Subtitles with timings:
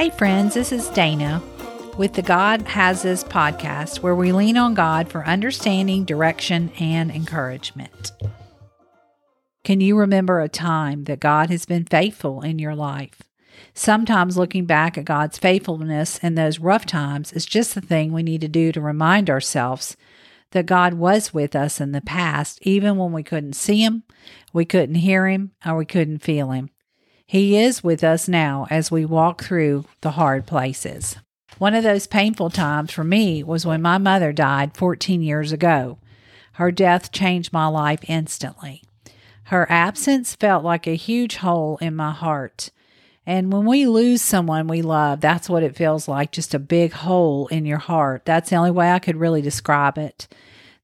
[0.00, 1.42] Hey, friends, this is Dana
[1.98, 7.10] with the God Has This podcast, where we lean on God for understanding, direction, and
[7.10, 8.12] encouragement.
[9.62, 13.24] Can you remember a time that God has been faithful in your life?
[13.74, 18.22] Sometimes looking back at God's faithfulness in those rough times is just the thing we
[18.22, 19.98] need to do to remind ourselves
[20.52, 24.04] that God was with us in the past, even when we couldn't see Him,
[24.54, 26.70] we couldn't hear Him, or we couldn't feel Him.
[27.30, 31.14] He is with us now as we walk through the hard places.
[31.58, 35.98] One of those painful times for me was when my mother died 14 years ago.
[36.54, 38.82] Her death changed my life instantly.
[39.44, 42.70] Her absence felt like a huge hole in my heart.
[43.24, 46.94] And when we lose someone we love, that's what it feels like just a big
[46.94, 48.24] hole in your heart.
[48.24, 50.26] That's the only way I could really describe it.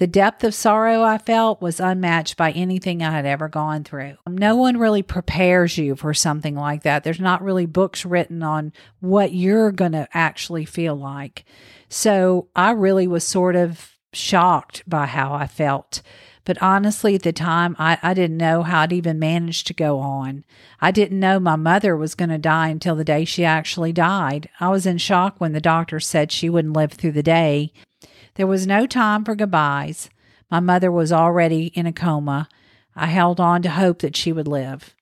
[0.00, 4.14] The depth of sorrow I felt was unmatched by anything I had ever gone through.
[4.26, 7.04] No one really prepares you for something like that.
[7.04, 11.44] There's not really books written on what you're going to actually feel like.
[11.90, 16.00] So I really was sort of shocked by how I felt.
[16.46, 19.98] But honestly, at the time, I, I didn't know how I'd even manage to go
[19.98, 20.46] on.
[20.80, 24.48] I didn't know my mother was going to die until the day she actually died.
[24.60, 27.74] I was in shock when the doctor said she wouldn't live through the day.
[28.34, 30.10] There was no time for goodbyes.
[30.50, 32.48] My mother was already in a coma.
[32.96, 34.94] I held on to hope that she would live.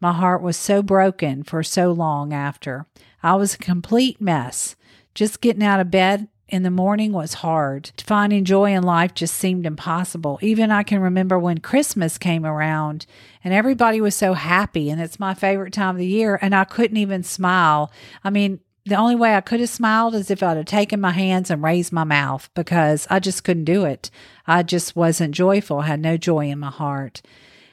[0.00, 2.86] My heart was so broken for so long after.
[3.22, 4.76] I was a complete mess.
[5.14, 7.90] Just getting out of bed in the morning was hard.
[7.98, 10.38] Finding joy in life just seemed impossible.
[10.42, 13.06] Even I can remember when Christmas came around
[13.42, 16.64] and everybody was so happy, and it's my favorite time of the year, and I
[16.64, 17.90] couldn't even smile.
[18.22, 21.10] I mean, the only way I could have smiled is if I'd have taken my
[21.10, 24.10] hands and raised my mouth because I just couldn't do it.
[24.46, 27.20] I just wasn't joyful, I had no joy in my heart.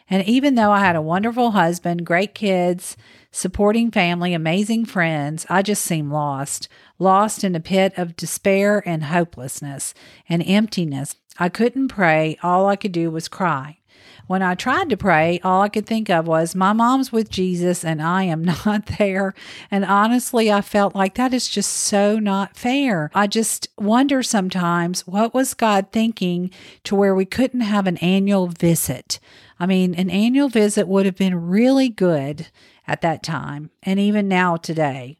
[0.10, 2.98] And even though I had a wonderful husband, great kids,
[3.32, 6.68] supporting family, amazing friends, I just seemed lost,
[7.00, 9.94] lost in a pit of despair and hopelessness
[10.28, 11.16] and emptiness.
[11.40, 12.38] I couldn't pray.
[12.44, 13.78] All I could do was cry.
[14.26, 17.84] When I tried to pray, all I could think of was, My mom's with Jesus
[17.84, 19.34] and I am not there.
[19.70, 23.12] And honestly, I felt like that is just so not fair.
[23.14, 26.52] I just wonder sometimes what was God thinking
[26.86, 29.20] to where we couldn't have an annual visit?
[29.60, 32.48] I mean, an annual visit would have been really good
[32.88, 35.18] at that time and even now today.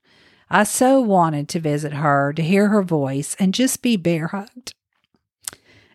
[0.50, 4.76] I so wanted to visit her, to hear her voice, and just be bear hugged.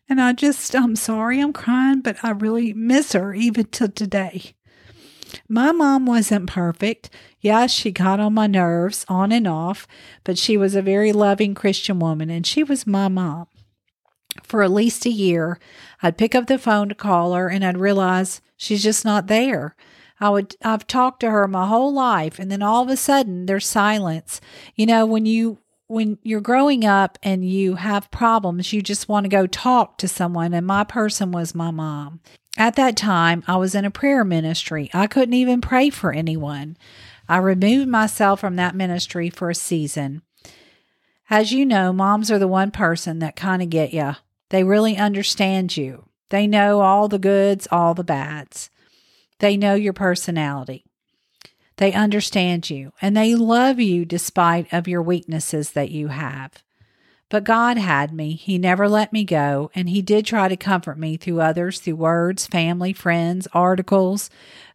[0.08, 4.54] And I just, I'm sorry I'm crying, but I really miss her even to today.
[5.48, 7.10] My mom wasn't perfect.
[7.41, 9.86] Yes, she got on my nerves on and off,
[10.24, 13.47] but she was a very loving Christian woman and she was my mom.
[14.42, 15.58] For at least a year,
[16.02, 19.76] I'd pick up the phone to call her and I'd realize she's just not there.
[20.20, 23.47] I would I've talked to her my whole life and then all of a sudden
[23.47, 24.41] there's silence.
[24.74, 25.58] You know, when you
[25.88, 30.06] when you're growing up and you have problems, you just want to go talk to
[30.06, 30.54] someone.
[30.54, 32.21] And my person was my mom.
[32.56, 34.91] At that time, I was in a prayer ministry.
[34.93, 36.77] I couldn't even pray for anyone.
[37.28, 40.22] I removed myself from that ministry for a season.
[41.31, 44.12] As you know, moms are the one person that kind of get you.
[44.50, 46.09] They really understand you.
[46.31, 48.71] They know all the goods, all the bads.
[49.38, 50.84] They know your personality.
[51.78, 56.62] They understand you and they love you despite of your weaknesses that you have.
[57.31, 58.33] But God had me.
[58.34, 61.97] He never let me go, and He did try to comfort me through others, through
[61.97, 64.31] words, family, friends, articles,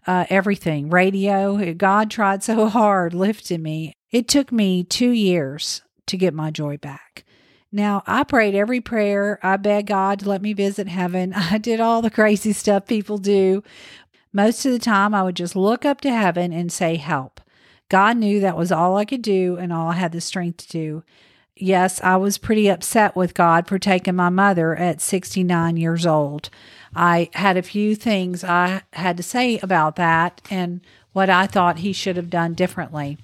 [0.06, 1.74] uh, everything, radio.
[1.74, 3.96] God tried so hard lifting me.
[4.12, 7.26] It took me two years to get my joy back.
[7.72, 9.40] Now, I prayed every prayer.
[9.42, 11.34] I begged God to let me visit heaven.
[11.36, 13.64] I did all the crazy stuff people do.
[14.34, 17.40] Most of the time, I would just look up to heaven and say, Help.
[17.90, 20.70] God knew that was all I could do and all I had the strength to
[20.70, 21.04] do.
[21.56, 26.50] Yes, I was pretty upset with God for taking my mother at 69 years old.
[26.96, 30.82] I had a few things I had to say about that and
[31.12, 33.20] what I thought he should have done differently.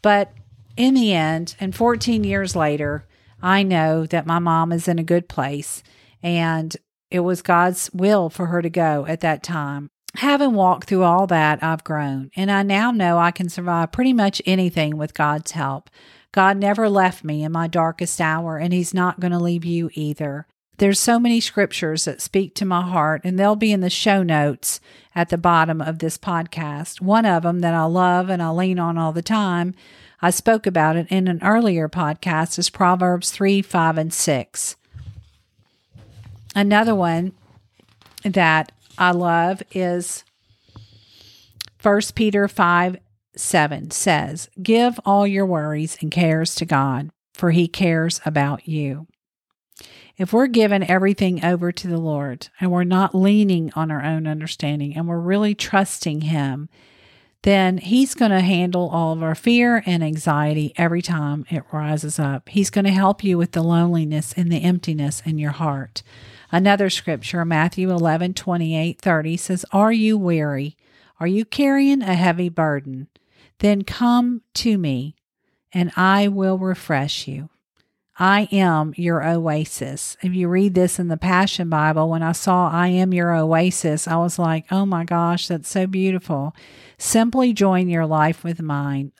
[0.00, 0.32] But
[0.76, 3.04] in the end, and 14 years later,
[3.42, 5.82] I know that my mom is in a good place
[6.22, 6.76] and
[7.10, 9.90] it was God's will for her to go at that time.
[10.16, 14.12] Having walked through all that, I've grown, and I now know I can survive pretty
[14.12, 15.88] much anything with God's help.
[16.32, 19.90] God never left me in my darkest hour, and He's not going to leave you
[19.94, 20.46] either.
[20.78, 24.22] There's so many scriptures that speak to my heart, and they'll be in the show
[24.22, 24.80] notes
[25.14, 27.00] at the bottom of this podcast.
[27.00, 29.74] One of them that I love and I lean on all the time,
[30.22, 34.76] I spoke about it in an earlier podcast, is Proverbs 3, 5, and 6.
[36.54, 37.32] Another one
[38.24, 40.24] that I love is
[41.82, 42.96] 1 Peter 5
[43.36, 49.06] 7 says, Give all your worries and cares to God, for he cares about you.
[50.20, 54.26] If we're giving everything over to the Lord and we're not leaning on our own
[54.26, 56.68] understanding and we're really trusting Him,
[57.42, 62.18] then He's going to handle all of our fear and anxiety every time it rises
[62.18, 62.50] up.
[62.50, 66.02] He's going to help you with the loneliness and the emptiness in your heart.
[66.52, 70.76] Another scripture, Matthew 11, 28, 30 says, Are you weary?
[71.20, 73.08] Are you carrying a heavy burden?
[73.58, 75.14] Then come to me,
[75.72, 77.50] and I will refresh you.
[78.18, 80.16] I am your oasis.
[80.22, 84.08] If you read this in the Passion Bible, when I saw I am your oasis,
[84.08, 86.54] I was like, oh my gosh, that's so beautiful.
[86.98, 89.12] Simply join your life with mine.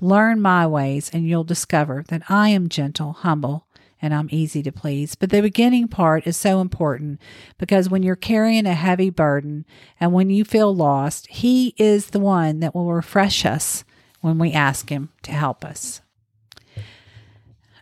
[0.00, 3.65] Learn my ways, and you'll discover that I am gentle, humble,
[4.00, 5.14] and I'm easy to please.
[5.14, 7.20] But the beginning part is so important
[7.58, 9.64] because when you're carrying a heavy burden
[9.98, 13.84] and when you feel lost, He is the one that will refresh us
[14.20, 16.00] when we ask Him to help us.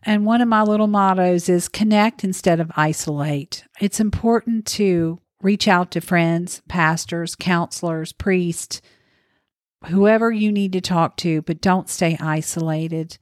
[0.03, 3.65] And one of my little mottos is connect instead of isolate.
[3.81, 8.83] It's important to reach out to friends, pastors, counselors, priests,
[9.87, 13.19] whoever you need to talk to, but don't stay isolated.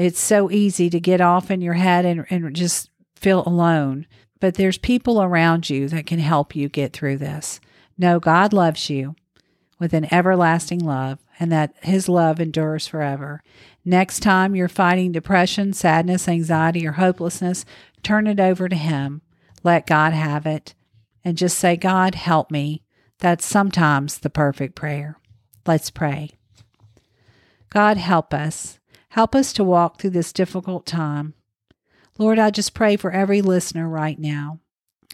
[0.00, 4.06] It's so easy to get off in your head and, and just feel alone.
[4.40, 7.60] But there's people around you that can help you get through this.
[7.98, 9.14] Know God loves you
[9.78, 13.42] with an everlasting love and that his love endures forever.
[13.84, 17.66] Next time you're fighting depression, sadness, anxiety, or hopelessness,
[18.02, 19.20] turn it over to him.
[19.62, 20.74] Let God have it
[21.22, 22.82] and just say, God, help me.
[23.18, 25.18] That's sometimes the perfect prayer.
[25.66, 26.30] Let's pray.
[27.68, 28.79] God, help us.
[29.10, 31.34] Help us to walk through this difficult time.
[32.16, 34.60] Lord, I just pray for every listener right now.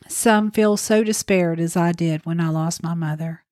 [0.06, 3.44] Some feel so despaired as I did when I lost my mother.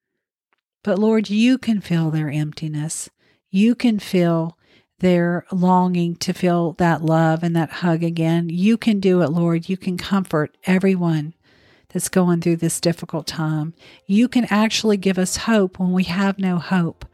[0.82, 3.08] But Lord, you can feel their emptiness.
[3.50, 4.58] You can feel
[4.98, 8.50] their longing to feel that love and that hug again.
[8.50, 9.68] You can do it, Lord.
[9.68, 11.32] You can comfort everyone
[11.88, 13.72] that's going through this difficult time.
[14.06, 17.06] You can actually give us hope when we have no hope.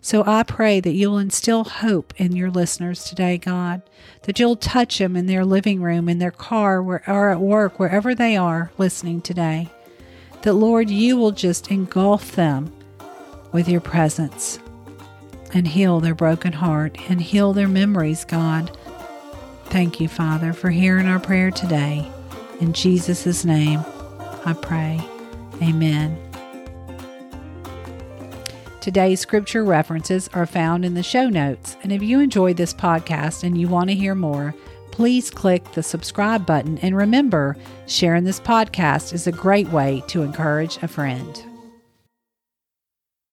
[0.00, 3.82] So I pray that you'll instill hope in your listeners today, God,
[4.22, 7.78] that you'll touch them in their living room, in their car, where, or at work,
[7.78, 9.68] wherever they are listening today.
[10.42, 12.72] That, Lord, you will just engulf them
[13.52, 14.60] with your presence
[15.52, 18.76] and heal their broken heart and heal their memories, God.
[19.66, 22.10] Thank you, Father, for hearing our prayer today.
[22.60, 23.80] In Jesus' name,
[24.44, 25.00] I pray.
[25.62, 26.27] Amen.
[28.88, 31.76] Today's scripture references are found in the show notes.
[31.82, 34.54] And if you enjoyed this podcast and you want to hear more,
[34.92, 36.78] please click the subscribe button.
[36.78, 41.47] And remember, sharing this podcast is a great way to encourage a friend.